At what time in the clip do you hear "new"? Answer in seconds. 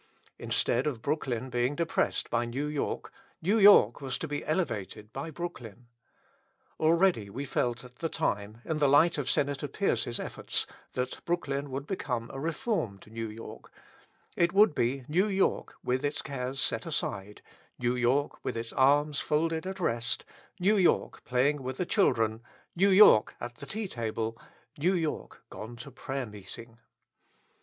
2.45-2.65, 3.39-3.59, 13.11-13.27, 15.07-15.27, 17.77-17.93, 20.59-20.77, 22.75-22.89, 24.79-24.95